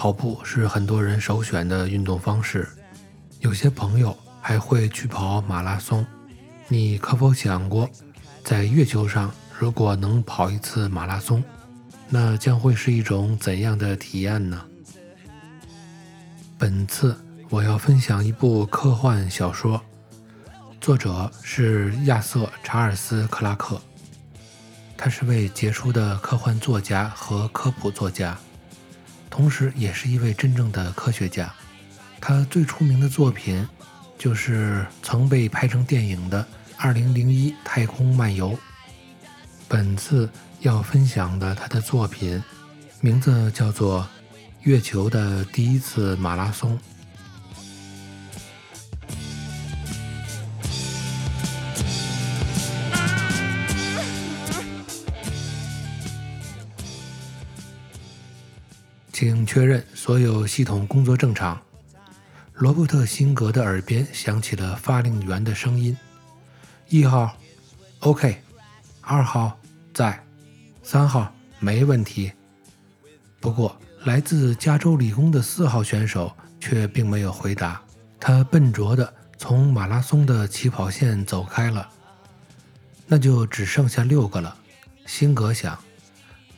[0.00, 2.66] 跑步是很多人首选的运动方式，
[3.40, 6.06] 有些朋友还会去跑马拉松。
[6.68, 7.86] 你可否想过，
[8.42, 11.44] 在月球上如果能跑一次马拉松，
[12.08, 14.64] 那将会是一种怎样的体验呢？
[16.56, 17.14] 本次
[17.50, 19.78] 我要分享一部科幻小说，
[20.80, 23.78] 作者是亚瑟·查尔斯·克拉克，
[24.96, 28.38] 他是位杰出的科幻作家和科普作家。
[29.30, 31.50] 同时也是一位真正的科学家。
[32.20, 33.66] 他最出名的作品
[34.18, 36.42] 就是曾被拍成电影的
[36.76, 38.50] 《二零零一太空漫游》。
[39.68, 40.28] 本次
[40.60, 42.42] 要分享的他的作品
[43.00, 44.02] 名字叫做
[44.62, 46.76] 《月球的第一次马拉松》。
[59.20, 61.60] 请确认所有系统工作正常。
[62.54, 65.94] 罗伯特·辛格的耳边响起了发令员的声音
[66.88, 67.36] ：“一号
[67.98, 68.32] ，OK；
[69.02, 69.60] 二号，
[69.92, 70.14] 在；
[70.82, 72.32] 三号，没问题。”
[73.40, 77.78] 不过，来自加州理工的四号选手却并没有回答。
[78.18, 81.86] 他笨拙地从马拉松的起跑线走开了。
[83.06, 84.56] 那就只剩下六个了，
[85.04, 85.78] 辛格想。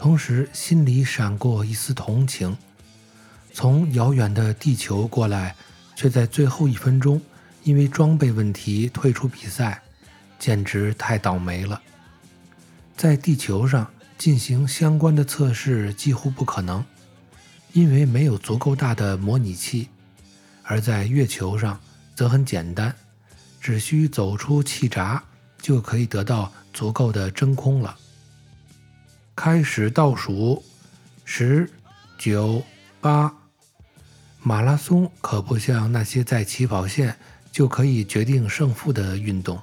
[0.03, 2.57] 同时，心里闪过一丝同情。
[3.53, 5.55] 从遥远的地球过来，
[5.95, 7.23] 却在最后一分钟
[7.63, 9.81] 因为装备问题退出比赛，
[10.41, 11.81] 简直太倒霉了。
[12.97, 16.85] 在地球上进行相关的测试几乎不可能，
[17.73, 19.87] 因为没有足够大的模拟器；
[20.65, 21.79] 而在月球上
[22.17, 22.93] 则很简单，
[23.61, 25.23] 只需走出气闸
[25.61, 27.97] 就可以得到足够的真空了。
[29.35, 30.63] 开始倒数，
[31.25, 31.71] 十、
[32.19, 32.63] 九、
[33.01, 33.33] 八。
[34.43, 37.17] 马拉松可不像那些在起跑线
[37.51, 39.61] 就可以决定胜负的运动。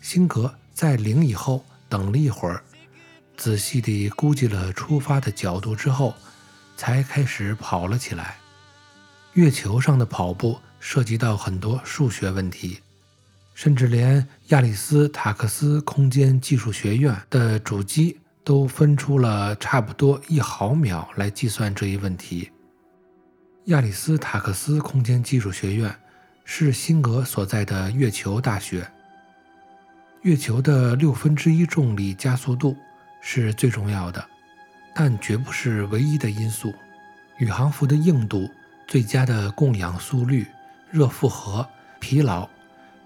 [0.00, 2.62] 辛格在零以后等了一会儿，
[3.36, 6.14] 仔细地估计了出发的角度之后，
[6.76, 8.36] 才开始跑了起来。
[9.34, 12.80] 月球上的跑步涉及到很多数学问题，
[13.54, 18.18] 甚至连亚里斯塔克斯空间技术学院的主机。
[18.44, 22.50] 都分出了差不多一毫秒来计算这一问题。
[23.66, 25.94] 亚里斯塔克斯空间技术学院
[26.44, 28.86] 是辛格所在的月球大学。
[30.22, 32.76] 月球的六分之一重力加速度
[33.20, 34.24] 是最重要的，
[34.94, 36.74] 但绝不是唯一的因素。
[37.38, 38.48] 宇航服的硬度、
[38.86, 40.46] 最佳的供氧速率、
[40.90, 41.66] 热负荷、
[41.98, 42.48] 疲劳，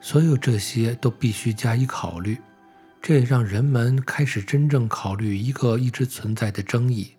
[0.01, 2.39] 所有这些都必须加以考虑。
[3.09, 7.15] 这也让人们开始真正考虑一个一直存在的争议，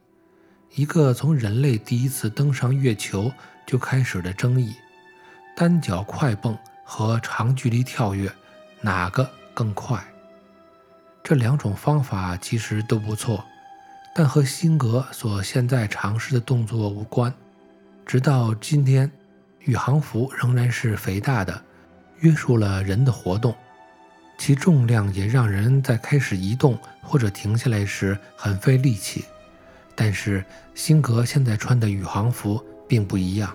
[0.76, 3.32] 一个从人类第一次登上月球
[3.66, 4.76] 就开始的争议：
[5.56, 8.30] 单脚快蹦和长距离跳跃，
[8.82, 10.06] 哪个更快？
[11.24, 13.42] 这两种方法其实都不错，
[14.14, 17.34] 但和辛格所现在尝试的动作无关。
[18.06, 19.10] 直到今天，
[19.60, 21.64] 宇航服仍然是肥大的，
[22.20, 23.56] 约束了人的活动。
[24.38, 29.26] 其重量也让人在开始移动或者停下来时很费力气，
[29.96, 33.54] 但是辛格现在穿的宇航服并不一样。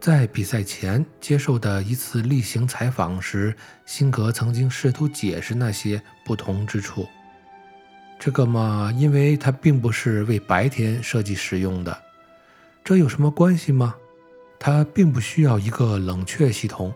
[0.00, 3.54] 在比赛前接受的一次例行采访时，
[3.84, 7.06] 辛格曾经试图解释那些不同之处。
[8.18, 11.96] 这个嘛，因为它并不是为白天设计使用的，
[12.84, 13.94] 这有什么关系吗？
[14.58, 16.94] 它并不需要一个冷却系统，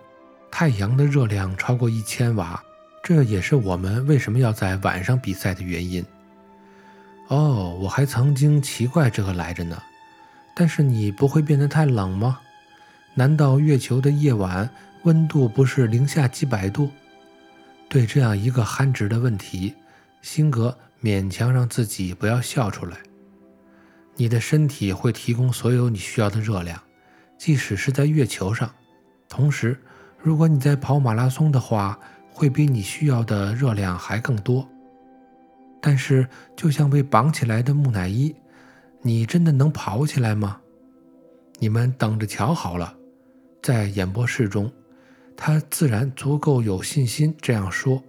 [0.51, 2.63] 太阳的热量超过一千瓦。
[3.03, 6.05] 这也是我们为什么要在晚上比赛的原因。
[7.29, 9.81] 哦，我还曾经奇怪这个来着呢。
[10.55, 12.41] 但是你不会变得太冷吗？
[13.15, 14.69] 难道月球的夜晚
[15.05, 16.91] 温度不是零下几百度？
[17.89, 19.75] 对这样一个憨直的问题，
[20.23, 22.99] 辛格勉强让自己不要笑出来。
[24.17, 26.81] 你的身体会提供所有你需要的热量，
[27.39, 28.71] 即使是在月球上。
[29.29, 29.81] 同时，
[30.23, 31.99] 如果你在跑马拉松的话，
[32.41, 34.67] 会比你需要的热量还更多。
[35.79, 36.27] 但是，
[36.57, 38.35] 就像被绑起来的木乃伊，
[39.03, 40.59] 你真的能跑起来吗？
[41.59, 42.97] 你们等着瞧好了。
[43.61, 44.73] 在演播室中，
[45.37, 48.03] 他自然足够有信心这样说。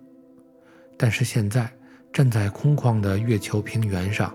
[0.95, 1.69] 但是现在
[2.13, 4.33] 站在空旷的月球平原上，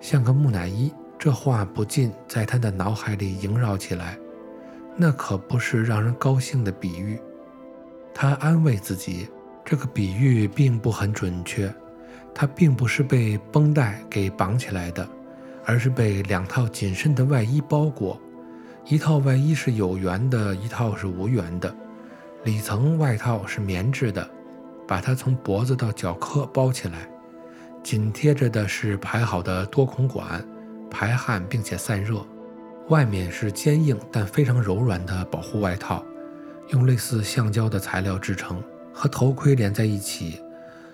[0.00, 4.18] 像个木乃伊，这话不禁在他的脑海里萦绕起来。
[4.96, 7.16] 那可不是让人高兴的比喻。
[8.14, 9.28] 他安慰自己，
[9.64, 11.72] 这个比喻并不很准确。
[12.34, 15.06] 他并不是被绷带给绑起来的，
[15.64, 18.20] 而是被两套紧身的外衣包裹。
[18.86, 21.74] 一套外衣是有缘的，一套是无缘的。
[22.44, 24.28] 里层外套是棉质的，
[24.86, 27.08] 把它从脖子到脚科包起来。
[27.82, 30.42] 紧贴着的是排好的多孔管，
[30.90, 32.24] 排汗并且散热。
[32.88, 36.04] 外面是坚硬但非常柔软的保护外套，
[36.72, 38.62] 用类似橡胶的材料制成，
[38.92, 40.40] 和头盔连在一起，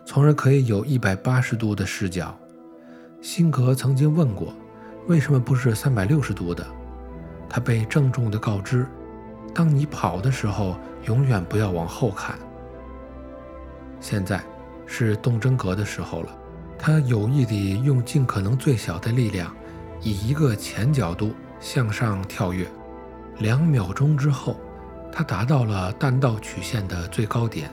[0.04, 2.36] 从而可以有一百八十度的视角。
[3.20, 4.54] 辛格曾经问过，
[5.06, 6.66] 为什么不是三百六十度的？
[7.48, 8.86] 他被郑重地告知，
[9.54, 12.36] 当你跑的时候，永远不要往后看。
[14.00, 14.42] 现在
[14.86, 16.30] 是动真格的时候了，
[16.78, 19.54] 他有意地用尽可能最小的力量，
[20.00, 21.32] 以一个前角度。
[21.58, 22.66] 向上跳跃，
[23.38, 24.60] 两秒钟之后，
[25.12, 27.70] 它达到了弹道曲线的最高点，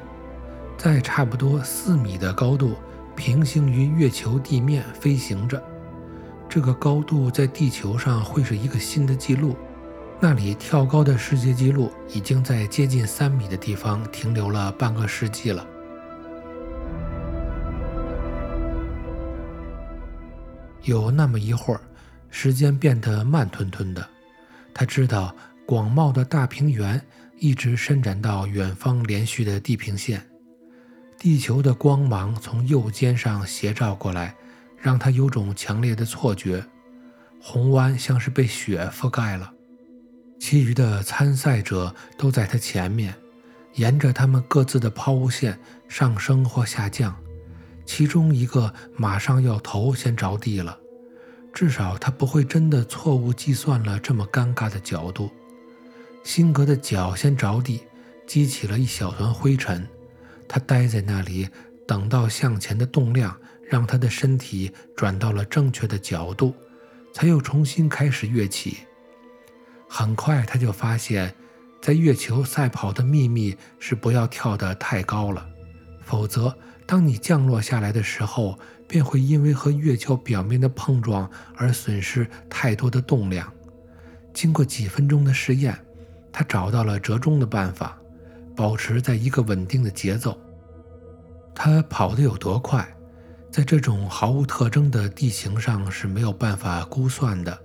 [0.78, 2.76] 在差不多四米的高度，
[3.16, 5.62] 平行于月球地面飞行着。
[6.48, 9.56] 这个高度在地球上会是一个新的纪录。
[10.20, 15.66] 那里跳高的世界纪录已经在接近三米的地方停留了半个世纪了。
[20.84, 21.82] 有那么一会儿。
[22.36, 24.04] 时间变得慢吞吞的，
[24.74, 25.36] 他知道
[25.68, 27.00] 广袤的大平原
[27.44, 30.26] 一直伸展到远方连续的地平线。
[31.20, 34.34] 地球的光芒从右肩上斜照过来，
[34.78, 36.66] 让他有种强烈的错觉。
[37.42, 39.52] 红湾像是被雪覆盖了。
[40.40, 43.14] 其余的参赛者都在他前面，
[43.74, 47.14] 沿着他们各自的抛物线上升或下降。
[47.86, 50.80] 其中一个马上要头先着地了。
[51.54, 55.30] 至少他不会真的错误计算了这么尴尬的角度。
[56.24, 57.82] 辛格的脚先着地，
[58.26, 59.88] 激起了一小团灰尘。
[60.48, 61.48] 他呆在那里，
[61.88, 63.36] 等到向前的动量
[63.70, 66.54] 让他的身体转到了正确的角度，
[67.14, 68.78] 才又重新开始跃起。
[69.88, 71.36] 很快他就发现，
[71.82, 75.48] 在月球赛跑的秘密是不要跳得太高了，
[76.02, 76.56] 否则
[76.86, 78.58] 当你降落下来的时候。
[78.86, 83.52] 便会因为和月球表面的碰撞而损失太多的动量。
[84.34, 85.76] 经过几分钟的试验，
[86.34, 87.96] 他找到了折中的办法，
[88.56, 90.38] 保持在一个稳定的节奏。
[91.54, 92.86] 他跑得有多快，
[93.52, 97.56] 在这种毫无特征的地形上是没有办法估算的。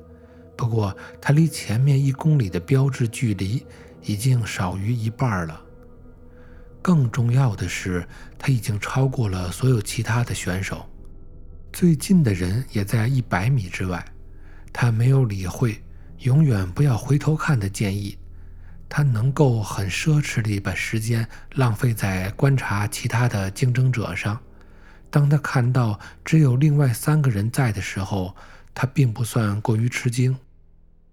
[0.55, 3.65] 不过，他离前面一公里的标志距离
[4.03, 5.59] 已经少于一半了。
[6.83, 8.07] 更重要的是，
[8.39, 10.85] 他已经超过了所有其他的选手。
[11.73, 14.05] 最近的人也在一百米之外，
[14.73, 15.83] 他没有理会
[16.21, 18.19] “永远不要回头看”的建议。
[18.89, 24.39] 他能够很奢侈地把时间浪费在观察其他的竞争者上。
[25.11, 28.35] 当他看到只有另外三个人在的时候，
[28.75, 30.37] 他并不算过于吃惊，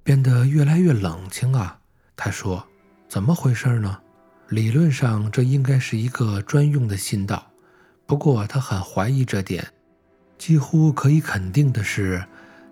[0.03, 1.79] 变得越来越冷清啊。
[2.15, 2.67] 他说
[3.09, 3.99] ：“怎么回事呢？
[4.49, 7.51] 理论上这应该是一个专用的信道，
[8.05, 9.65] 不过他很怀疑这点。”
[10.37, 12.25] 几乎可以肯定的是，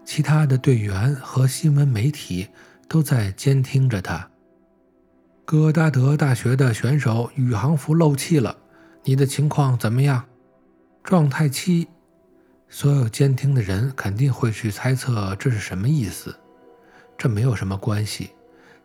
[0.04, 2.50] 其他的队员和新闻媒体
[2.90, 4.30] 都在监听着他。
[5.46, 8.56] 戈达德大学的选手宇航服漏气了，
[9.04, 10.24] 你的情况怎么样？
[11.04, 11.88] 状态七。
[12.70, 16.34] 所有监听的人肯定会去猜测这是什么意思。
[17.18, 18.32] 这没有什么关系。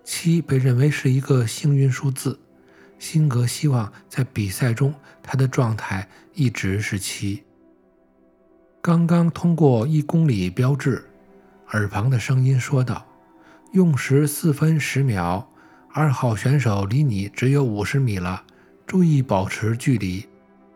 [0.02, 2.38] 七被认为是一个幸运数字。
[2.98, 7.44] 辛格希望在比赛中他的状态一直是七。
[8.82, 11.04] 刚刚通过一公里标志，
[11.68, 13.06] 耳旁的声音说道
[13.72, 15.48] ：“用时四分十秒，
[15.98, 18.44] 二号选手离你只有五十米了，
[18.86, 20.24] 注意保持距离。”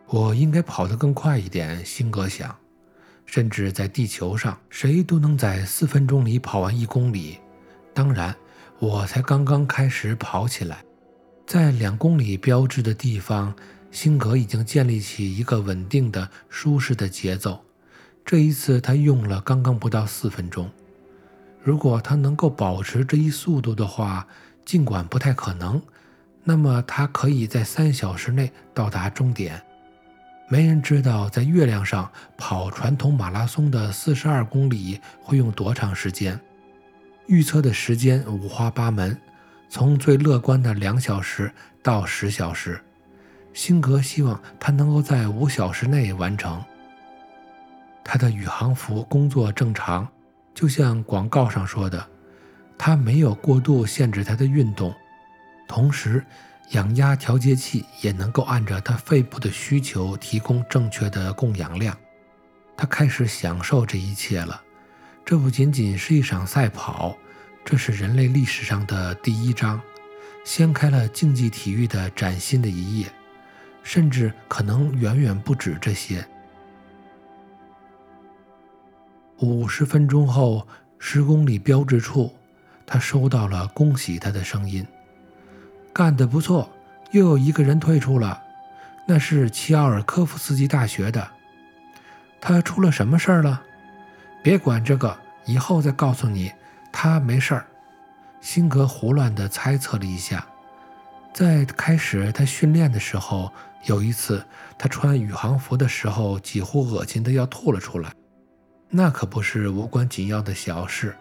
[0.07, 2.53] 我应该跑得更快一点，辛格想。
[3.25, 7.37] 甚至在地球上，谁都能在四分钟里跑完一公里。
[7.93, 8.35] 当然，
[8.79, 10.83] 我才刚刚开始跑起来。
[11.47, 13.55] 在两公里标志的地方，
[13.91, 17.63] 辛格已经建立起一个稳定的、舒适的节奏。
[18.25, 20.69] 这一次他用了刚刚不到四分钟。
[21.61, 24.27] 如果他能够保持这一速度的话，
[24.65, 25.81] 尽管不太可能，
[26.43, 29.61] 那么他可以在三小时内到达终点。
[30.49, 36.39] 没人知道在月亮上跑传统马拉松的四十二公里会用多长时间。
[37.27, 39.17] 预测的时间五花八门，
[39.69, 41.51] 从最乐观的两小时
[41.81, 42.79] 到十小时。
[43.53, 46.63] 辛格希望他能够在五小时内完成。
[48.03, 50.05] 他的宇航服工作正常，
[50.53, 52.05] 就像广告上说的，
[52.77, 54.93] 他没有过度限制他的运动，
[55.67, 56.23] 同时
[56.71, 61.97] 氧压调节器也能够按照他肺部的需求提供正确的供氧量。
[62.75, 64.61] 他开始享受这一切了。
[65.25, 67.15] 这不仅仅是一场赛跑，
[67.63, 69.79] 这是人类历史上的第一章，
[70.43, 73.07] 掀开了竞技体育的崭新的一页，
[73.83, 76.25] 甚至可能远远不止这些。
[79.37, 80.67] 五十分钟后，
[80.99, 82.33] 十公里标志处，
[82.85, 84.85] 他收到了恭喜他的声音
[85.93, 86.69] ：“干得不错，
[87.11, 88.41] 又有一个人退出了，
[89.07, 91.27] 那是齐奥尔科夫斯基大学的。
[92.41, 93.61] 他出了什么事儿了？”
[94.43, 96.51] 别管这个，以后再告诉你。
[96.91, 97.65] 他没事儿。
[98.41, 100.45] 辛格胡乱地猜测了一下，
[101.33, 103.51] 在开始他训练的时候，
[103.85, 104.45] 有一次
[104.77, 108.11] 他穿宇航服的时候，几乎恶心的要吐了出来。
[108.89, 111.15] 那可不是无关紧要的小事，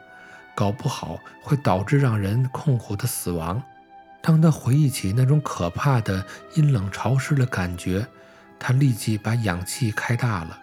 [0.55, 3.63] 搞不好会导致让人痛苦的死亡。
[4.21, 8.07] 当他回忆起那种可怕的阴冷潮湿的感觉，
[8.59, 10.59] 他立即把氧气开大了，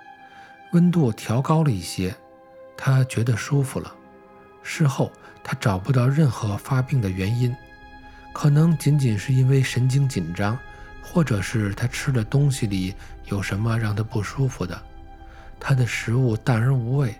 [0.71, 2.15] 温度调高了一些。
[2.77, 3.93] 他觉得舒服了。
[4.63, 5.11] 事后，
[5.43, 7.53] 他找不到任何发病的原因，
[8.31, 10.57] 可能仅仅是因为神经紧张，
[11.01, 14.81] 或者是他吃的东西里有什么让他不舒服的。
[15.59, 17.13] 他的食物淡而无味，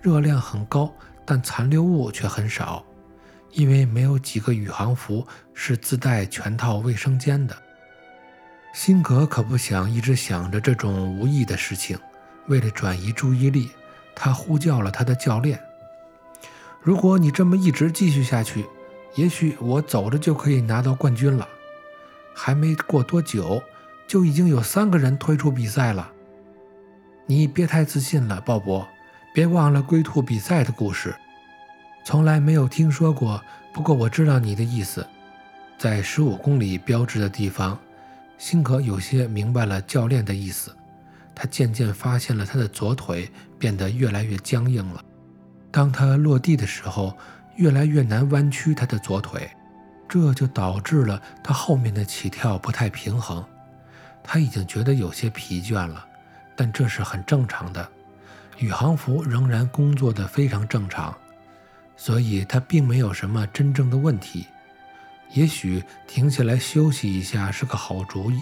[0.00, 0.92] 热量很高，
[1.30, 2.84] 但残留物却很少，
[3.52, 7.56] 因为没有几个宇航服是自带全套卫生间的。
[8.74, 11.96] 辛格可不想一直想着这种无益的事情，
[12.48, 13.70] 为了转移注意力。
[14.12, 15.60] 他呼叫了他的教练
[16.82, 18.66] ：“如果你这么一直继续下去，
[19.14, 21.46] 也许我走着就可以拿到冠军了。”
[22.34, 23.62] 还没过多久，
[24.08, 26.10] 就已经有三个人退出比赛了。
[27.26, 28.84] 你别太自信了，鲍勃，
[29.32, 31.14] 别忘了龟兔比赛的故事。
[32.02, 35.06] 从来没有听说过，不过我知道你的意思。
[35.78, 37.78] 在十五公里标志的地方，
[38.36, 40.74] 辛格有些明白了教练的意思。
[41.34, 45.02] 他渐渐发现了他的左腿变得越来越僵硬了。
[45.70, 47.16] 当他落地的时候，
[47.56, 49.48] 越来越难弯曲他的左腿，
[50.08, 53.42] 这就导致了他后面的起跳不太平衡。
[54.22, 56.04] 他已经觉得有些疲倦了，
[56.56, 57.88] 但这是很正常的。
[58.60, 61.16] 宇航服仍然工作的非常正常，
[61.96, 64.46] 所以它并没有什么真正的问题。
[65.32, 68.38] 也许停下来休息一下是个好主意，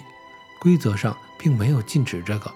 [0.59, 2.51] 规则上并没有禁止这个。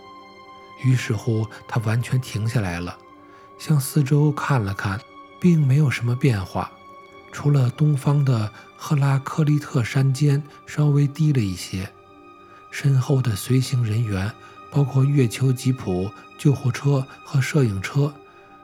[0.84, 2.98] 于是乎，他完全停下来了，
[3.58, 5.00] 向四周看了看，
[5.40, 6.70] 并没有什么变化，
[7.32, 11.90] 除了东方的赫拉克利特山尖稍微低了一些。
[12.72, 14.30] 身后的随行人员，
[14.74, 18.12] 包括月球吉普、救护车和摄影车，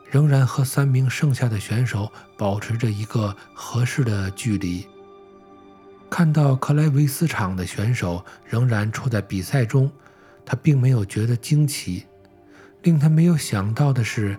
[0.09, 4.87] 仍然和三名剩下的选手保持着一个合适的距离。
[6.09, 9.91] 看到克莱维斯场的选手仍然处在比赛中，
[10.43, 12.03] 他并没有觉得惊奇。
[12.81, 14.35] 令他没有想到的是，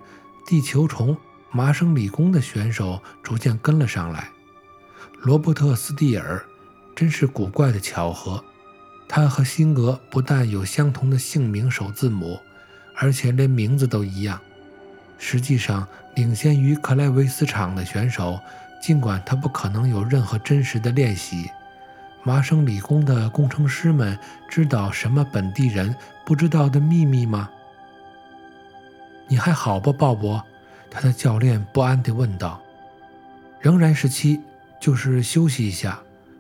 [0.49, 1.17] 地球虫
[1.53, 4.29] 麻省理工的选手逐渐跟了上来。
[5.21, 6.45] 罗伯特·斯蒂尔，
[6.97, 8.43] 真是古怪的巧合。
[9.12, 12.38] 他和辛格不但有相同的姓名首字母，
[12.95, 14.40] 而且连名字都一样。
[15.19, 18.38] 实际上，领先于克莱维斯场的选手，
[18.81, 21.50] 尽管他不可能有任何真实的练习。
[22.23, 24.17] 麻省理工的工程师们
[24.49, 25.93] 知道什么本地人
[26.25, 27.50] 不知道的秘密吗？
[29.26, 30.40] 你还好吧，鲍勃？
[30.88, 32.62] 他的教练不安地问道。
[33.59, 34.40] 仍然是七，
[34.81, 35.99] 就是休息一下。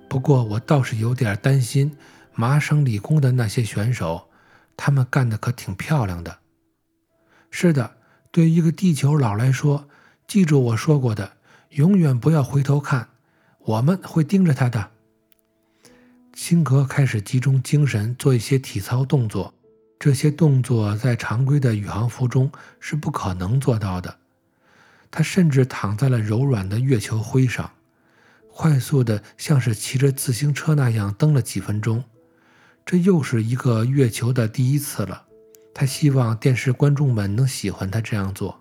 [0.08, 1.96] 不过我倒是有点担心
[2.40, 4.30] 麻省理工的那些选手，
[4.74, 6.38] 他们干得可挺漂亮的。
[7.50, 7.98] 是的，
[8.30, 9.86] 对一个地球佬来说，
[10.26, 11.32] 记住我说过的，
[11.72, 13.10] 永远不要回头看，
[13.58, 14.88] 我们会盯着他的。
[16.32, 19.52] 辛格开始集中精神做一些体操动作。
[19.98, 24.16] 这些动作在常规的宇航服中是不可能做到的。
[25.10, 27.70] 他甚至躺在了柔软的月球灰上，
[28.50, 32.02] 快速的像是骑着自行车那样蹬了几分钟。
[32.90, 35.24] 这又是一个月球的第一次了。
[35.72, 38.60] 他希望电视观众们能喜欢他这样做。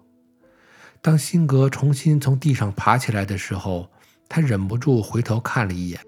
[1.02, 3.90] 当辛格重新从地上爬起来的时候，
[4.28, 6.00] 他忍不住回头看了一眼。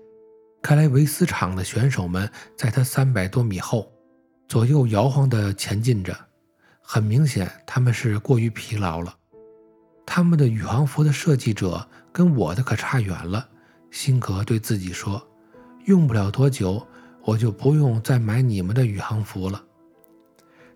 [0.62, 3.92] 看来维斯场的选手们在他三百多米后。
[4.48, 6.16] 左右摇晃地前进着，
[6.80, 9.18] 很明显他们是过于疲劳了。
[10.06, 13.50] 他们的宇航服的设计者跟我的可差远了，
[13.90, 15.28] 辛格对自己说
[15.86, 16.86] ：“用不了多久，
[17.24, 19.64] 我就不用再买你们的宇航服了。”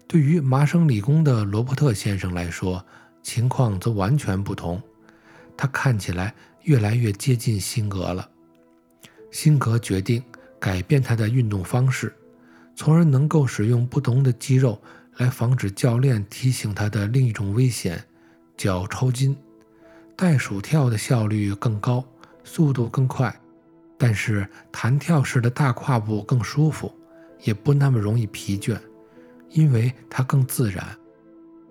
[0.08, 2.86] 对于麻省理工的罗伯特先生来说，
[3.24, 4.82] 情况则完全不同。
[5.58, 6.34] 他看起来
[6.64, 8.30] 越来越接近辛格了。
[9.32, 10.24] 辛格决定
[10.60, 12.14] 改变他的运动方式，
[12.76, 14.80] 从而能够使用不同的肌肉
[15.18, 18.04] 来防止教练提醒他的另一种危险——
[18.56, 19.36] 脚抽筋。
[20.16, 22.06] 袋鼠跳的效率更高，
[22.44, 23.36] 速度更快，
[23.98, 26.94] 但是弹跳式的大跨步更舒服，
[27.42, 28.78] 也不那么容易疲倦。
[29.52, 30.86] 因为它更自然。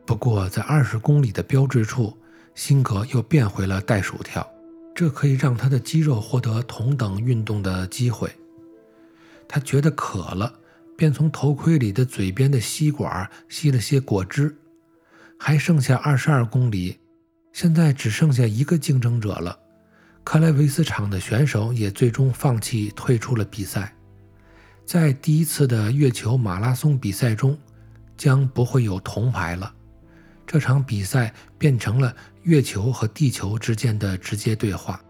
[0.07, 2.17] 不过，在二十公里的标志处，
[2.55, 4.47] 辛格又变回了袋鼠跳，
[4.95, 8.31] 这可以让他的肌肉获得同等运动的机会。
[9.47, 10.61] 他觉得渴了，
[10.97, 14.57] 便从头盔里的嘴边的吸管吸了些果汁。
[15.39, 16.99] 还剩下二十二公里，
[17.53, 19.59] 现在只剩下一个竞争者了。
[20.25, 23.95] 克莱维斯场的选手也最终放弃，退出了比赛。
[24.85, 27.57] 在第一次的月球马拉松比赛中。
[28.17, 29.75] 将不会有铜牌了。
[30.47, 35.01] 这场比赛变成了月球和地球之间的直接对话。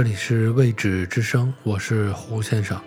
[0.00, 2.80] 这里是未知之声，我是胡先生。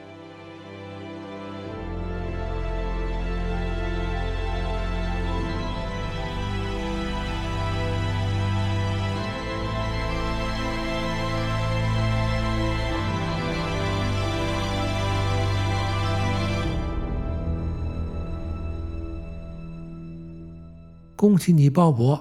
[21.16, 22.20] 恭喜你，鲍勃！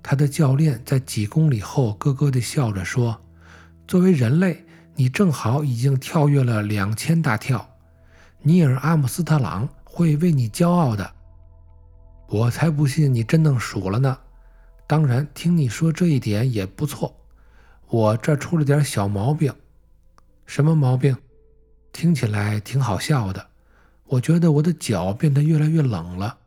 [0.00, 3.20] 他的教练在几公里后咯咯地笑着说。
[3.90, 7.68] 作为人类，你正好已经跳跃了两千大跳。
[8.40, 11.12] 尼尔·阿姆斯特朗会为你骄傲的。
[12.28, 14.16] 我才不信你真能数了呢。
[14.86, 17.12] 当然，听你说这一点也不错。
[17.88, 19.52] 我这出了点小毛病。
[20.46, 21.16] 什么毛病？
[21.92, 23.44] 听起来挺好笑的。
[24.04, 26.38] 我觉得我的脚变得越来越冷了。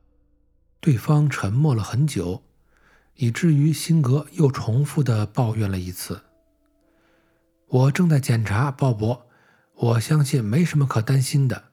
[0.80, 2.42] 对方沉默了很久，
[3.16, 6.22] 以至于辛格又重复地抱怨了一次。
[7.74, 9.20] 我正在检查，鲍勃。
[9.74, 11.72] 我相信没什么可担心的。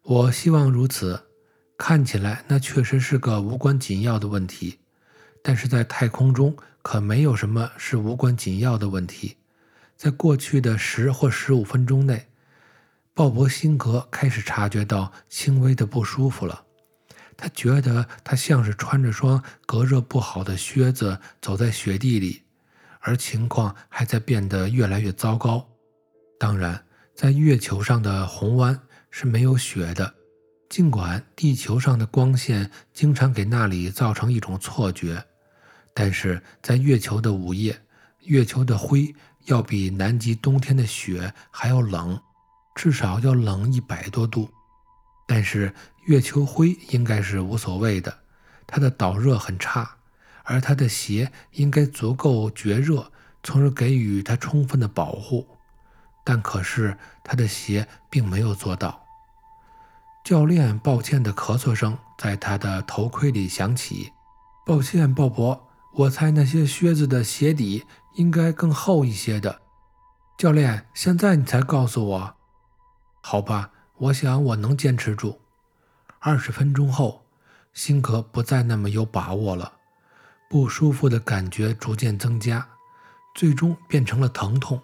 [0.00, 1.26] 我希望如此。
[1.76, 4.78] 看起来那确实是个无关紧要的问题，
[5.42, 9.36] 但是在太空中可没有什么是无关紧要的问题。
[9.94, 12.28] 在过去的十或十五分钟内，
[13.12, 16.64] 鲍勃·辛格开始察觉到轻微的不舒服了。
[17.36, 22.43] 他觉得他像是穿着双隔热不好的靴子走在雪地里。
[23.06, 25.64] 而情况还在变得越来越糟糕。
[26.38, 26.82] 当然，
[27.14, 30.14] 在月球上的红湾是没有雪的，
[30.70, 35.22] 尽管地球上的光线经常给那里造成一种错觉。
[35.92, 37.78] 但是在月球的午夜，
[38.20, 39.14] 月球的灰
[39.44, 42.18] 要比南极冬天的雪还要冷，
[42.74, 44.48] 至少要冷一百多度。
[45.26, 45.72] 但是
[46.06, 48.18] 月球灰应该是无所谓的，
[48.66, 49.98] 它的导热很差。
[50.44, 53.10] 而他的鞋应该足够绝热，
[53.42, 55.46] 从而给予他充分的保护，
[56.24, 59.04] 但可是他的鞋并没有做到。
[60.24, 64.12] 教练抱歉的咳嗽声在他的头盔里响起。
[64.66, 65.60] 抱歉，鲍勃，
[65.92, 69.60] 我猜那些靴子的鞋底应该更厚一些的。
[70.38, 72.34] 教练，现在你才告诉我？
[73.20, 75.40] 好吧，我想我能坚持住。
[76.20, 77.26] 二十分钟后，
[77.74, 79.74] 辛格不再那么有把握了。
[80.54, 82.64] 不舒服的感觉逐渐增加，
[83.34, 84.80] 最终变成了疼痛。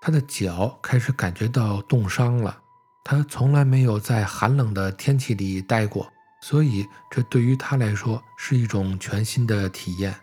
[0.00, 2.60] 他的脚开始感觉到冻伤了。
[3.04, 10.16] 他从来没有在寒冷的天气里待过，所以这对于他来说是一种全新的体验。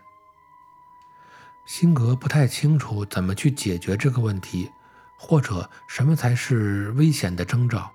[1.66, 4.70] 辛格不太清楚怎么去解决这个问题，
[5.18, 7.90] 或者什么才是危险的征兆。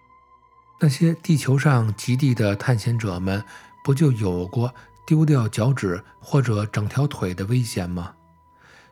[0.80, 3.44] 那些地球上极地的探险者们
[3.84, 4.74] 不就有过？
[5.06, 8.12] 丢掉脚趾或者整条腿的危险吗？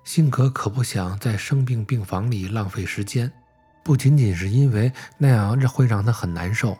[0.04, 3.32] 辛格可不想在生病病房里浪费时间，
[3.82, 6.78] 不仅仅是因为那样会让他很难受，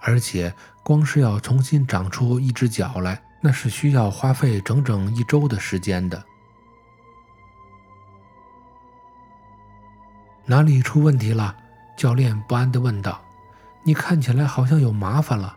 [0.00, 6.22] 而且光是要重新长出一只脚来，那是需要花费整整一周的时间的。
[10.44, 11.56] 哪里出问题了？
[11.96, 13.20] 教练不安地问道。
[13.82, 15.56] “你看起来好像有麻烦了。”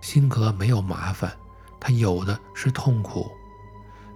[0.00, 1.36] 辛格没有麻烦，
[1.80, 3.30] 他有的是痛苦。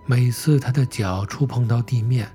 [0.04, 2.30] 每次他的脚触碰到地面，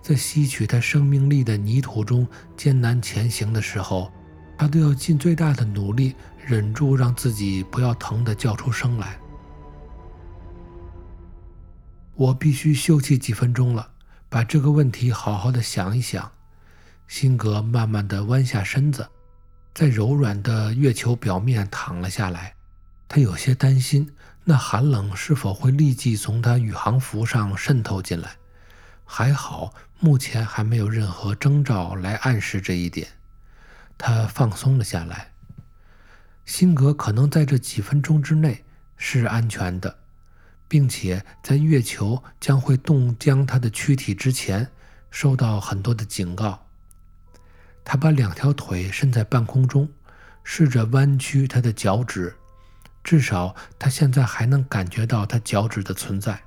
[0.00, 4.10] 在吸取他生命力的泥土中艰难前行的时候，
[4.56, 9.18] 他都要尽最大的努力忍住，让自己不要疼得叫出声来。
[12.14, 13.90] 我必须休息几分钟了，
[14.28, 16.30] 把这个问题好好的想一想。
[17.06, 19.06] 辛格慢慢地弯下身子，
[19.74, 22.54] 在柔软的月球表面躺了下来。
[23.08, 24.10] 他有些担心，
[24.44, 28.36] 那寒冷是否会立即从他宇航服上渗透进来。
[29.04, 33.08] 还好，目前还没有任何征兆来暗示这一点。
[33.96, 35.30] 他放松了下来。
[36.44, 38.64] 辛格可能在这几分钟之内
[38.98, 39.96] 是安全的，
[40.68, 44.70] 并且在月球将会冻僵他的躯体之前，
[45.10, 46.66] 收到很多的警告。
[47.82, 49.88] 他把两条腿伸在半空中，
[50.42, 52.34] 试着弯曲他的脚趾，
[53.04, 56.42] 至少他现在还能感觉到他脚趾的存在，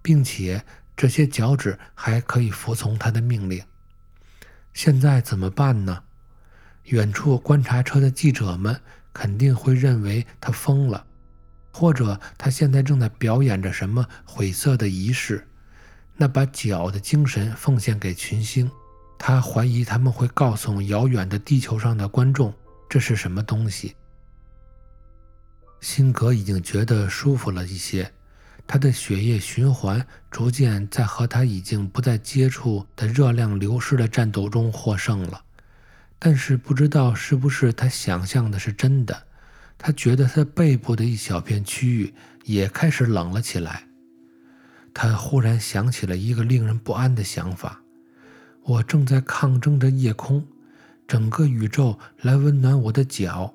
[0.00, 0.64] 并且
[0.96, 3.62] 这些脚趾还可以服从他的命令。
[4.72, 6.02] 现在怎么办呢？
[6.84, 8.80] 远处观察车的记者们
[9.12, 11.04] 肯定会认为他疯了，
[11.72, 15.46] 或者他现在正在表演着什么晦涩的仪式，
[16.16, 18.70] 那把脚的精神奉献给群星。
[19.18, 22.52] 他怀疑他们会告诉遥远的地球上的观众
[22.88, 23.94] 这是什么东西。
[25.82, 28.12] 辛格已经觉得舒服了一些，
[28.68, 35.42] 他的血液循环逐渐在和他已经不再接触的热量流失的战斗中获胜了。
[36.20, 39.26] 但是不知道是不是他想象的是真的，
[39.76, 42.14] 他觉得他背部的一小片区域
[42.44, 43.88] 也开始冷了起来。
[44.94, 47.80] 他忽然想起了一个令人不安的想法。
[48.62, 50.46] 我正在抗争着夜空，
[51.08, 53.52] 整个宇宙来温暖我的脚。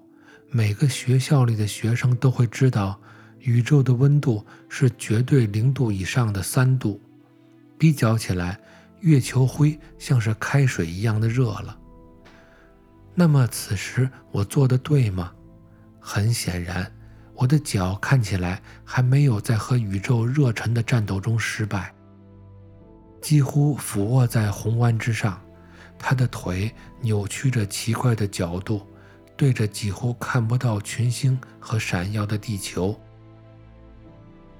[0.49, 2.99] 每个学校里的学生都会知道，
[3.39, 7.01] 宇宙的温度是绝对零度以上的三度。
[7.77, 8.59] 比较起来，
[9.01, 11.77] 月球灰像是开水一样的热了。
[13.13, 15.31] 那么此时我做的对吗？
[15.99, 16.89] 很显然，
[17.33, 21.93] 我的脚看起来还没有在和宇宙热忱的战斗中失败。
[23.21, 25.41] 几乎俯卧在红湾之上，
[25.99, 28.87] 他的腿扭曲着奇怪的角度，
[29.37, 32.99] 对着几乎看不到群星和闪耀的地球。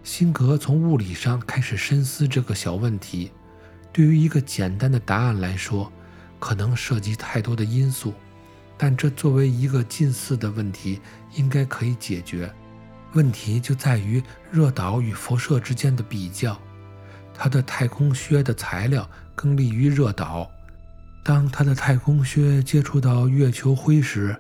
[0.04, 3.32] 辛格从物理上开始深思这个小问题。
[3.92, 5.92] 对于一个简单的答案来说，
[6.40, 8.14] 可能涉及太多的因素，
[8.78, 11.02] 但这作为一个近似的问题，
[11.34, 12.54] 应该可以解决。
[13.14, 16.58] 问题就在于热岛与辐射之间的比较。
[17.34, 20.50] 它的太空靴的材料更利于热导。
[21.28, 24.34] 当他的太空靴接触到月球灰时，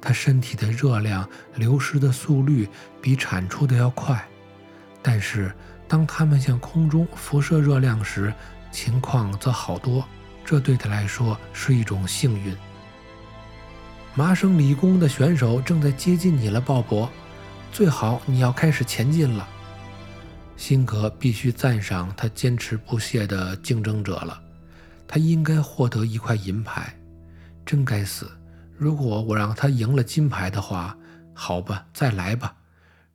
[0.00, 2.68] 他身体的热量流失的速率
[3.00, 4.20] 比产出的要快。
[5.00, 5.54] 但是，
[5.86, 8.34] 当他们向空中辐射热量时，
[8.72, 10.04] 情况则好多。
[10.44, 12.56] 这对他来说是一种幸运。
[14.16, 17.08] 麻省理工的选手正在接近你了，鲍勃。
[17.70, 19.48] 最好你要开始前进了。
[20.56, 24.41] 辛格必须赞赏他坚持不懈的竞争者了，
[25.12, 26.98] 他应该获得一块银牌。
[27.66, 28.32] 真该死！
[28.78, 30.96] 如果我让他赢了金牌的话，
[31.34, 32.56] 好吧，再来吧。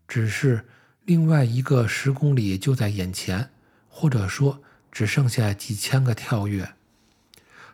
[0.07, 0.63] 只是
[1.05, 3.49] 另外一个十公里就在眼前，
[3.89, 6.75] 或者说只剩下几千个跳跃，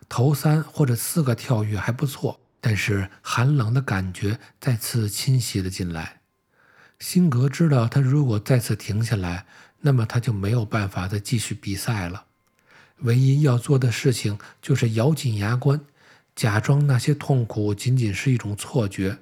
[0.08, 2.40] 头三或者四个跳跃还不错。
[2.62, 6.22] 但是寒冷的感觉再次侵袭了进来。
[6.98, 9.44] 辛格知道，他如果再次停下来，
[9.82, 12.24] 那么他就没有办法再继续比赛了。
[12.98, 15.80] 唯一要做的事情就是咬紧牙关，
[16.34, 19.18] 假装那些痛苦仅仅是一种错觉，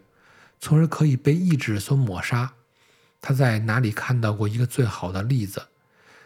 [0.60, 2.52] 从而可以被意志所抹杀。
[3.20, 5.62] 他在哪里看到过一个最好的例子？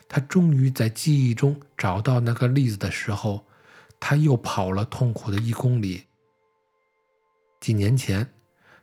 [0.09, 3.45] 他终于在记忆中找到那个例子的时候，
[3.99, 6.05] 他又跑了痛苦的一公里。
[7.61, 8.29] 几年前，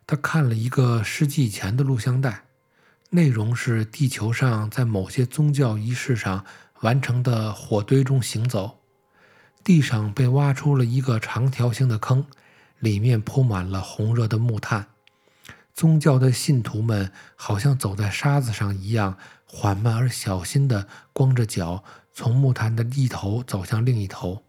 [0.05, 2.43] 他看了一个世纪以前的录像带。
[3.09, 6.43] 内容是地球上在某些宗教仪式上
[6.83, 8.79] 完成的火堆中行走，
[9.63, 12.25] 地上被挖出了一个长条形的坑，
[12.79, 14.87] 里面铺满了红热的木炭。
[15.73, 24.43] 宗教的信徒们好像走在沙子上一样，缓慢而小心地光着脚从木炭的一头走向另一头。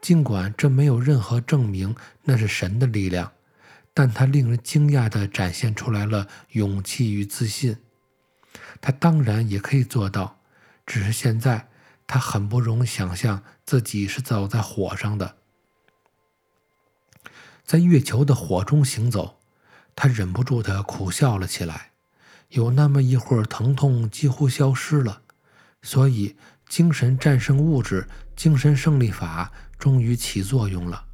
[0.00, 3.32] 尽管这没有任何证明那是神的力量，
[3.92, 7.78] 但它令人惊讶地展现出来了勇气与自信。
[8.80, 10.35] 他当然也可以做到，
[10.86, 11.68] 只是现在
[12.06, 15.36] 他很不容想象自己是走在火上的，
[17.64, 19.40] 在月球的火中行走。
[19.98, 21.92] 他忍不住的苦笑了起来。
[22.50, 25.22] 有那么一会儿，疼痛几乎消失了，
[25.82, 26.36] 所以
[26.68, 31.06] 精神战胜物质，精神胜利法终于起作用了，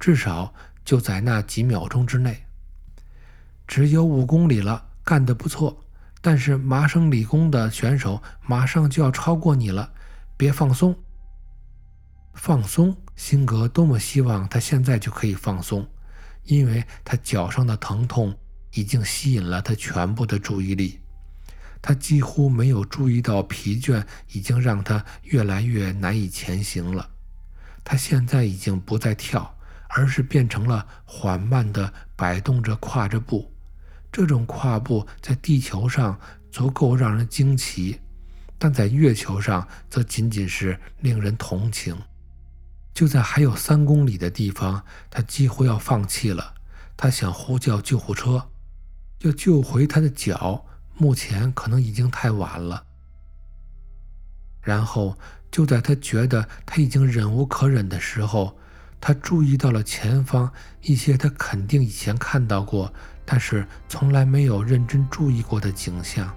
[0.00, 0.52] 至少
[0.84, 2.44] 就在那几秒钟之内。
[3.68, 5.84] 只有五公里了，干得不错，
[6.20, 9.92] 但是麻省理工的选手马上就要超过你了，
[10.36, 10.94] 别放松。
[12.34, 15.86] 放松，辛格多么希望他现在就可以放松，
[16.44, 18.36] 因为他脚上的疼痛。
[18.72, 21.00] 已经吸引了他全部的注意力，
[21.82, 27.10] 他几乎没有注意到疲倦已经让他越来越难以前行了。
[27.82, 33.52] 他现在已经不再跳，而是变成了缓慢地摆动着跨着步。
[34.12, 36.18] 这种跨步在地球上
[36.50, 38.00] 足够让人惊奇，
[38.58, 41.96] 但在月球上则仅仅是令人同情。
[42.92, 46.54] 就在还有三公里的地方，他几乎要放弃了。
[46.96, 48.48] 他想呼叫救护车。
[49.20, 50.64] 要救回他的脚，
[50.96, 52.84] 目前可能已经太晚了。
[54.62, 55.16] 然后，
[55.50, 58.58] 就在他觉得他已经忍无可忍的时候，
[59.00, 62.92] 他注意到了前方一些他肯定以前看到过，
[63.30, 66.34] 但是从来没有认真注意过的景象。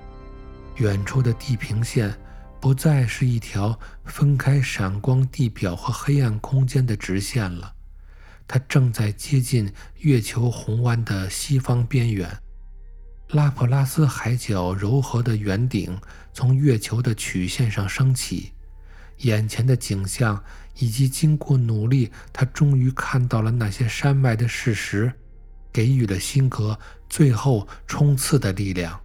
[0.75, 2.13] 远处的地平线
[2.61, 7.73] 不再是一条分开闪光地表和黑暗空间的直线了，
[8.47, 12.29] 它正在接近月球红湾的西方边缘。
[13.29, 15.99] 拉普拉斯海角柔和的圆顶
[16.31, 18.51] 从月球的曲线上升起，
[19.21, 20.43] 眼前的景象
[20.77, 25.11] 以及经过努力，他终于看到了那些山脉的事实，
[25.73, 26.77] 给予了辛格
[27.09, 28.97] 最后冲刺的力量。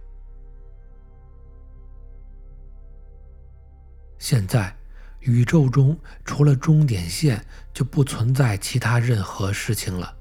[4.19, 4.73] 现在，
[5.21, 10.15] 宇宙中除了终点线，就不存在其他任何事情了。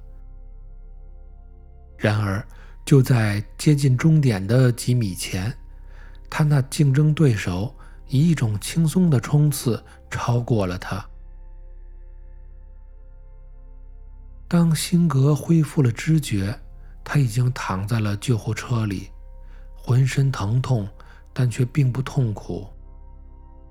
[1.97, 2.43] 然而。
[2.85, 5.55] 就在接近终点的几米前，
[6.31, 11.07] 他那竞争对手以一种轻松的冲刺超过了他。
[14.51, 16.59] 当辛格恢复了知觉，
[17.05, 19.11] 他已经躺在了救护车里，
[19.77, 20.89] 浑身疼痛，
[21.35, 22.67] 但却并不痛苦。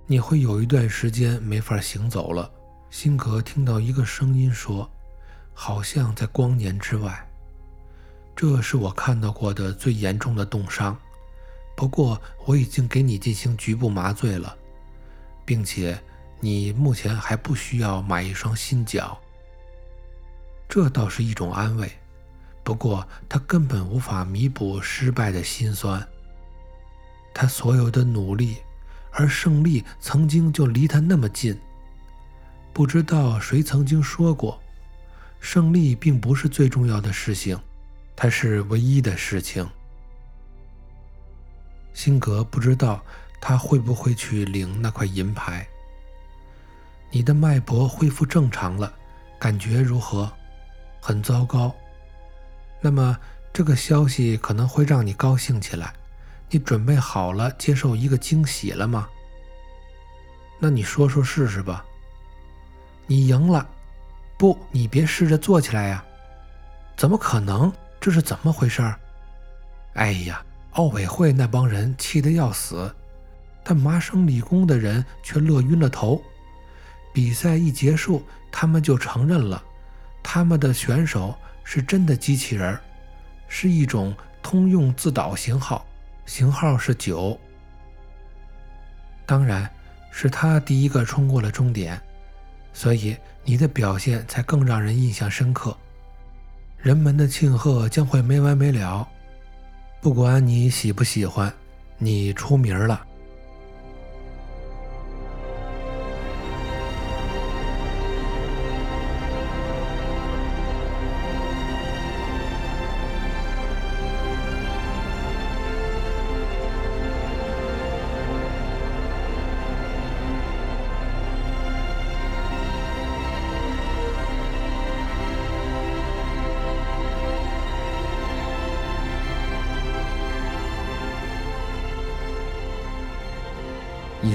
[0.05, 2.47] 你会有一段时间没法行走了，
[2.91, 4.87] 辛格听到一个声音说
[5.51, 7.27] ：“好像在光年之外。”
[8.35, 10.95] 这是我看到过的最严重的冻伤，
[11.75, 14.55] 不过我已经给你进行局部麻醉了，
[15.43, 15.99] 并且
[16.39, 19.19] 你目前还不需要买一双新脚。
[20.67, 21.91] 这倒是一种安慰，
[22.63, 26.05] 不过他根本无法弥补失败的心酸。
[27.33, 28.57] 他所有的努力，
[29.11, 31.57] 而胜利曾经就离他那么近。
[32.73, 34.61] 不知道谁曾经说过，
[35.39, 37.59] 胜利并不是最重要的事情。
[38.15, 39.67] 它是唯一的事情。
[41.93, 43.03] 辛格不知道
[43.39, 45.67] 他会不会去领那块银牌。
[47.11, 48.91] 你的脉搏恢复正常了，
[49.39, 50.31] 感觉如何？
[51.07, 51.73] 很糟糕。
[52.81, 53.17] 那么
[53.53, 55.93] 这个消息可能会让你高兴起来。
[56.49, 59.07] 你准备好了接受一个惊喜了吗？
[60.59, 61.85] 那你说说试试吧。
[63.05, 63.65] 你赢了。
[64.37, 66.03] 不，你别试着坐起来呀。
[66.97, 67.71] 怎么可能？
[68.01, 68.93] 这是怎么回事？
[69.93, 72.93] 哎呀，奥委会那帮人气得要死，
[73.63, 76.21] 但麻省理工的人却乐晕了头。
[77.13, 79.63] 比赛一结束，他们就承认了，
[80.29, 82.77] 他们的选手是真的机器人，
[83.47, 84.13] 是一种
[84.43, 85.87] 通用自导型号，
[86.25, 87.39] 型号是九。
[89.25, 89.71] 当然，
[90.11, 91.97] 是他第一个冲过了终点，
[92.73, 95.75] 所以你的表现才更让人印象深刻。
[96.77, 99.07] 人们的庆贺将会没完没了，
[100.01, 101.51] 不管你喜不喜欢，
[101.97, 103.01] 你出名了。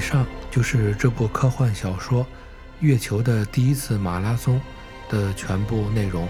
[0.03, 2.23] 上就是这部科幻小说
[2.81, 4.61] 《月球的第一次马拉松》
[5.11, 6.27] 的全部内容。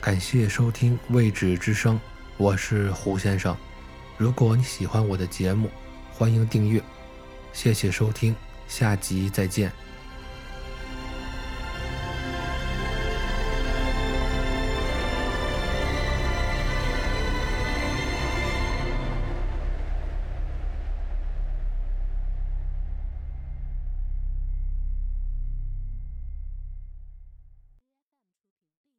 [0.00, 1.96] 感谢收听《未知之声》，
[2.36, 3.56] 我是胡先生。
[4.16, 5.68] 如果你喜欢我的节目，
[6.12, 6.80] 欢迎订阅。
[7.52, 8.36] 谢谢收听，
[8.68, 9.72] 下集再见。